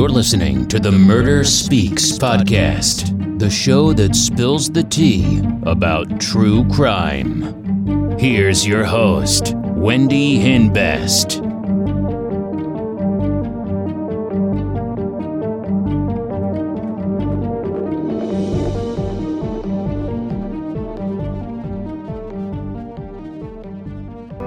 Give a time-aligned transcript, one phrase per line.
[0.00, 6.66] You're listening to the Murder Speaks podcast, the show that spills the tea about true
[6.70, 8.16] crime.
[8.18, 11.42] Here's your host, Wendy Hinbest.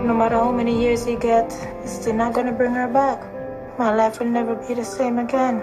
[0.01, 3.32] No matter how many years you get, it's still not gonna bring her back.
[3.77, 5.61] My life will never be the same again.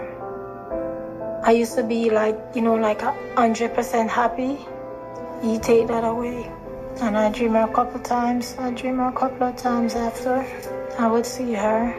[1.44, 4.58] I used to be like, you know, like a hundred percent happy.
[5.42, 6.50] You take that away.
[7.00, 8.56] And I dream her a couple times.
[8.58, 10.44] I dream her a couple of times after
[10.98, 11.94] I would see her.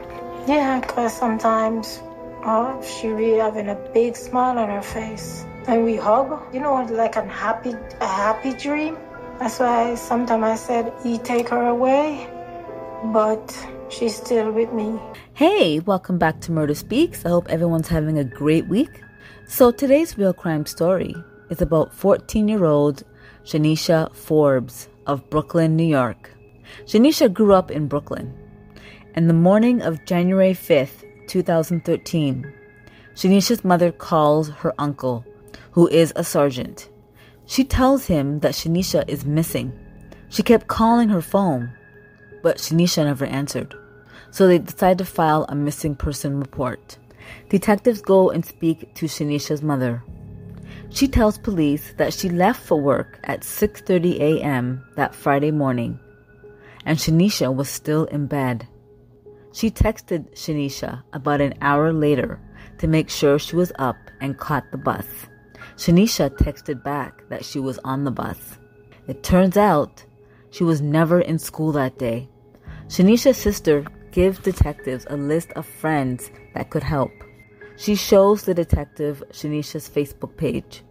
[0.47, 2.01] Yeah, because sometimes
[2.43, 5.45] oh, she be having a big smile on her face.
[5.67, 8.97] And we hug, you know, like a happy, a happy dream.
[9.39, 12.27] That's why sometimes I said, you take her away,
[13.05, 13.55] but
[13.91, 14.99] she's still with me.
[15.33, 17.25] Hey, welcome back to Murder Speaks.
[17.25, 19.03] I hope everyone's having a great week.
[19.47, 21.13] So, today's real crime story
[21.49, 23.03] is about 14 year old
[23.43, 26.31] Shanisha Forbes of Brooklyn, New York.
[26.85, 28.33] Shanisha grew up in Brooklyn.
[29.13, 32.53] And the morning of January 5th, 2013,
[33.13, 35.25] Shanisha's mother calls her uncle,
[35.71, 36.89] who is a sergeant.
[37.45, 39.77] She tells him that Shanisha is missing.
[40.29, 41.73] She kept calling her phone,
[42.41, 43.75] but Shanisha never answered.
[44.31, 46.97] So they decide to file a missing person report.
[47.49, 50.03] Detectives go and speak to Shanisha's mother.
[50.89, 54.83] She tells police that she left for work at 6:30 a.m.
[54.95, 55.99] that Friday morning,
[56.85, 58.67] and Shanisha was still in bed.
[59.53, 62.39] She texted Shanisha about an hour later
[62.79, 65.07] to make sure she was up and caught the bus.
[65.75, 68.57] Shanisha texted back that she was on the bus.
[69.07, 70.05] It turns out
[70.51, 72.27] she was never in school that day.
[72.87, 77.11] Shanisha's sister gives detectives a list of friends that could help.
[77.77, 80.83] She shows the detective Shanisha's Facebook page.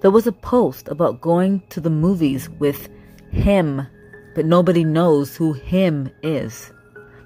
[0.00, 2.88] There was a post about going to the movies with
[3.30, 3.86] him,
[4.34, 6.72] but nobody knows who him is.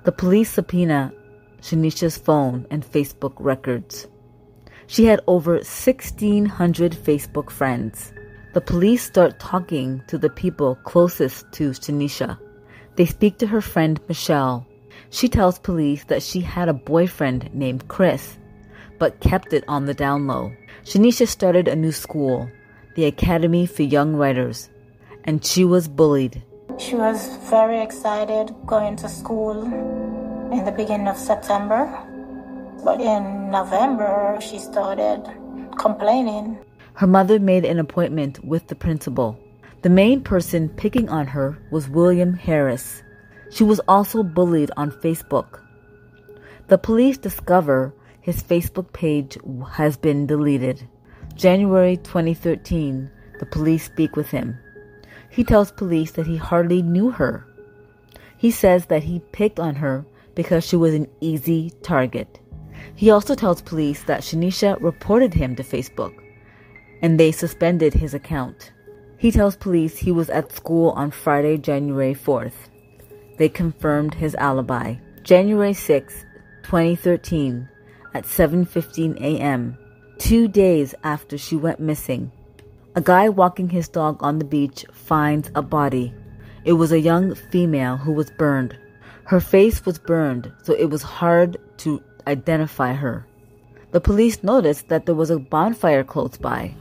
[0.05, 1.13] The police subpoena
[1.61, 4.07] Shanisha's phone and Facebook records.
[4.87, 8.13] She had over 1,600 Facebook friends.
[8.55, 12.39] The police start talking to the people closest to Shanisha.
[12.97, 14.67] They speak to her friend Michelle.
[15.11, 18.39] She tells police that she had a boyfriend named Chris,
[18.99, 20.53] but kept it on the down low.
[20.85, 22.49] Shanisha started a new school,
[22.95, 24.71] the Academy for Young Writers,
[25.25, 26.43] and she was bullied.
[26.79, 29.65] She was very excited going to school
[30.53, 31.87] in the beginning of September.
[32.85, 35.23] But in November, she started
[35.79, 36.59] complaining.
[36.95, 39.39] Her mother made an appointment with the principal.
[39.83, 43.03] The main person picking on her was William Harris.
[43.51, 45.61] She was also bullied on Facebook.
[46.69, 49.37] The police discover his Facebook page
[49.73, 50.87] has been deleted.
[51.35, 54.59] January 2013, the police speak with him.
[55.31, 57.47] He tells police that he hardly knew her.
[58.37, 62.41] He says that he picked on her because she was an easy target.
[62.95, 66.15] He also tells police that Shanisha reported him to Facebook
[67.03, 68.73] and they suspended his account.
[69.17, 72.69] He tells police he was at school on Friday, January 4th.
[73.41, 74.97] They confirmed his alibi.
[75.23, 76.27] January 6,
[76.63, 77.71] 2013,
[78.13, 79.79] at 7:15 a.m.,
[80.19, 82.33] 2 days after she went missing,
[82.95, 86.13] a guy walking his dog on the beach finds a body.
[86.67, 88.77] It was a young female who was burned.
[89.25, 93.25] Her face was burned, so it was hard to identify her.
[93.93, 96.75] The police noticed that there was a bonfire close by,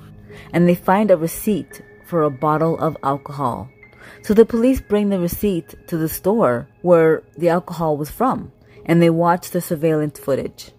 [0.51, 3.69] and they find a receipt for a bottle of alcohol.
[4.23, 8.51] So the police bring the receipt to the store where the alcohol was from,
[8.85, 10.71] and they watch the surveillance footage.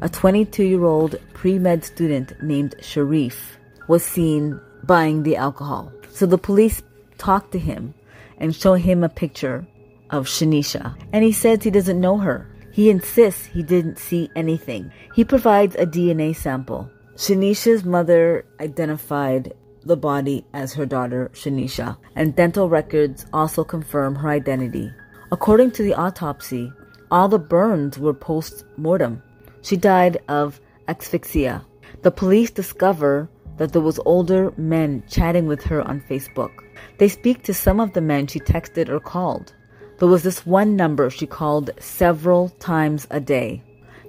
[0.00, 5.92] A 22 year old pre med student named Sharif was seen buying the alcohol.
[6.10, 6.82] So the police
[7.18, 7.94] talk to him
[8.38, 9.66] and show him a picture
[10.10, 12.46] of Shanisha, and he says he doesn't know her.
[12.72, 14.92] He insists he didn't see anything.
[15.14, 16.88] He provides a DNA sample.
[17.16, 19.52] Shanisha's mother identified
[19.88, 24.92] the body as her daughter, Shanisha, and dental records also confirm her identity.
[25.32, 26.72] According to the autopsy,
[27.10, 29.22] all the burns were post mortem.
[29.62, 31.64] She died of asphyxia.
[32.02, 36.52] The police discover that there was older men chatting with her on Facebook.
[36.98, 39.52] They speak to some of the men she texted or called.
[39.98, 43.62] There was this one number she called several times a day.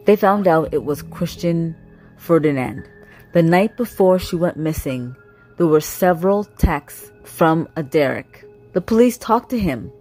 [0.05, 1.75] They found out it was Christian
[2.17, 2.87] Ferdinand.
[3.33, 5.15] The night before she went missing,
[5.59, 8.45] there were several texts from a Derek.
[8.71, 9.91] The police talked to him.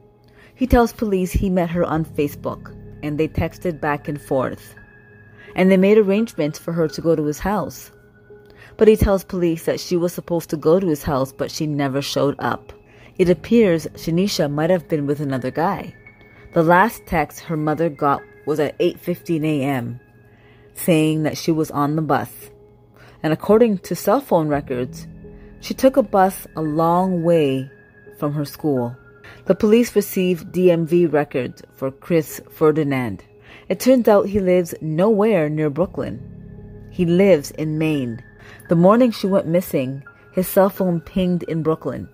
[0.54, 2.72] He tells police he met her on Facebook
[3.02, 4.76] and they texted back and forth.
[5.56, 7.90] and they made arrangements for her to go to his house.
[8.76, 11.66] But he tells police that she was supposed to go to his house, but she
[11.66, 12.72] never showed up.
[13.18, 15.92] It appears Shanisha might have been with another guy.
[16.54, 19.98] The last text her mother got was at 8:15 a.m.
[20.74, 22.30] saying that she was on the bus.
[23.24, 25.08] And according to cell phone records,
[25.60, 27.70] she took a bus a long way
[28.18, 28.96] from her school.
[29.46, 33.24] The police received DMV records for Chris Ferdinand.
[33.68, 36.20] It turns out he lives nowhere near Brooklyn.
[36.90, 38.22] He lives in Maine.
[38.68, 40.02] The morning she went missing,
[40.32, 42.08] his cell phone pinged in Brooklyn.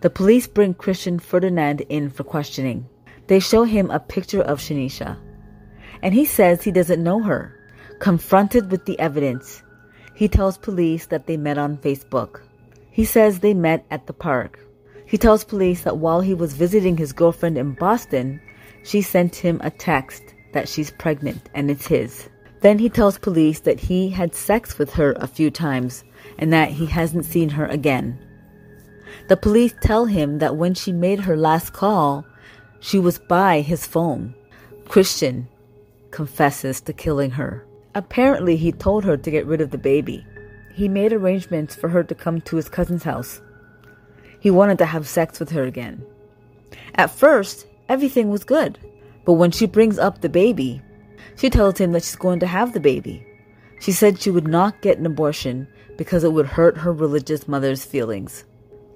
[0.00, 2.88] The police bring Christian Ferdinand in for questioning.
[3.26, 5.16] They show him a picture of Shanisha,
[6.02, 7.58] and he says he doesn't know her.
[8.00, 9.62] Confronted with the evidence,
[10.14, 12.42] he tells police that they met on Facebook.
[12.92, 14.60] He says they met at the park.
[15.06, 18.40] He tells police that while he was visiting his girlfriend in Boston,
[18.84, 20.22] she sent him a text
[20.52, 22.28] that she's pregnant and it's his.
[22.60, 26.04] Then he tells police that he had sex with her a few times
[26.38, 28.18] and that he hasn't seen her again.
[29.28, 32.24] The police tell him that when she made her last call,
[32.80, 34.34] she was by his phone.
[34.86, 35.48] Christian
[36.10, 37.66] confesses to killing her.
[37.94, 40.26] Apparently, he told her to get rid of the baby.
[40.72, 43.40] He made arrangements for her to come to his cousin's house.
[44.40, 46.04] He wanted to have sex with her again.
[46.94, 48.78] At first, everything was good.
[49.24, 50.82] But when she brings up the baby,
[51.36, 53.24] she tells him that she's going to have the baby.
[53.80, 57.84] She said she would not get an abortion because it would hurt her religious mother's
[57.84, 58.44] feelings.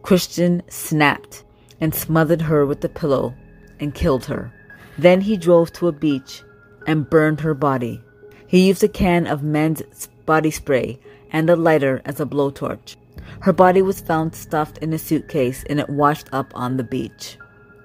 [0.02, 1.44] Christian snapped
[1.81, 3.34] and smothered her with the pillow
[3.79, 4.52] and killed her.
[4.99, 6.43] Then he drove to a beach
[6.87, 8.00] and burned her body.
[8.46, 9.82] He used a can of men's
[10.25, 11.00] body spray
[11.37, 12.97] and a lighter as a blowtorch.
[13.43, 17.37] Her body was found stuffed in a suitcase and it washed up on the beach.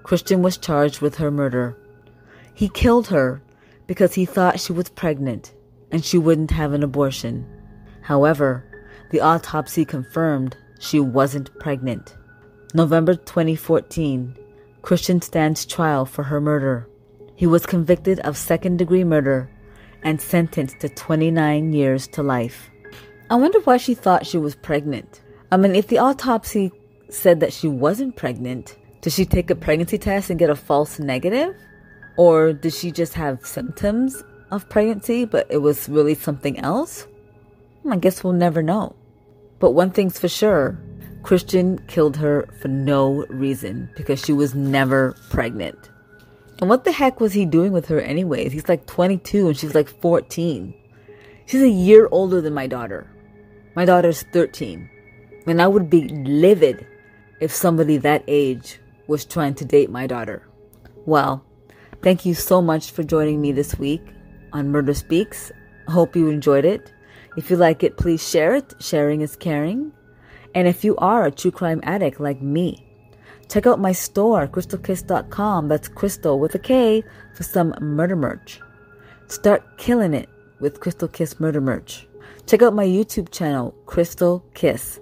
[0.03, 1.77] Christian was charged with her murder.
[2.53, 3.41] He killed her
[3.87, 5.53] because he thought she was pregnant
[5.91, 7.45] and she wouldn't have an abortion.
[8.03, 8.63] However,
[9.09, 12.15] the autopsy confirmed she wasn't pregnant.
[12.73, 14.33] November 2014,
[14.81, 16.87] Christian stands trial for her murder.
[17.35, 19.51] He was convicted of second degree murder
[20.03, 22.70] and sentenced to 29 years to life.
[23.31, 25.21] I wonder why she thought she was pregnant.
[25.53, 26.69] I mean, if the autopsy
[27.07, 30.99] said that she wasn't pregnant, did she take a pregnancy test and get a false
[30.99, 31.55] negative?
[32.17, 37.07] Or did she just have symptoms of pregnancy, but it was really something else?
[37.83, 38.97] Hmm, I guess we'll never know.
[39.59, 40.77] But one thing's for sure
[41.23, 45.89] Christian killed her for no reason because she was never pregnant.
[46.59, 48.51] And what the heck was he doing with her, anyways?
[48.51, 50.73] He's like 22 and she's like 14.
[51.45, 53.07] She's a year older than my daughter.
[53.75, 54.89] My daughter's 13.
[55.47, 56.85] And I would be livid
[57.39, 60.47] if somebody that age was trying to date my daughter.
[61.05, 61.43] Well,
[62.01, 64.03] thank you so much for joining me this week
[64.53, 65.51] on Murder Speaks.
[65.87, 66.93] Hope you enjoyed it.
[67.37, 68.73] If you like it, please share it.
[68.79, 69.91] Sharing is caring.
[70.53, 72.91] And if you are a true crime addict like me,
[73.51, 75.67] Check out my store, krystalkiss.com.
[75.67, 77.03] That's crystal with a K
[77.33, 78.61] for some murder merch.
[79.27, 80.29] Start killing it
[80.61, 82.07] with Krystal Kiss murder merch.
[82.47, 84.99] Check out my YouTube channel, Krystal Kiss,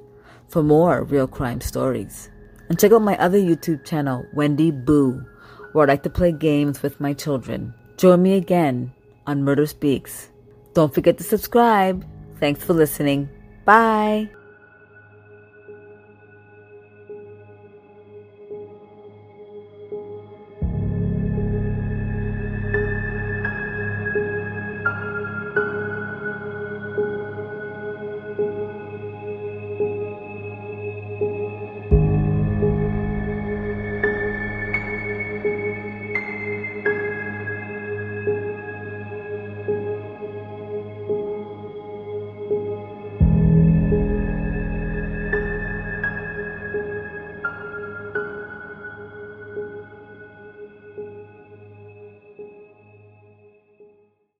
[0.47, 2.29] for more real crime stories.
[2.69, 5.25] And check out my other YouTube channel, Wendy Boo,
[5.73, 7.73] where I like to play games with my children.
[7.97, 8.93] Join me again
[9.25, 10.29] on Murder Speaks.
[10.73, 12.05] Don't forget to subscribe.
[12.39, 13.29] Thanks for listening.
[13.65, 14.29] Bye.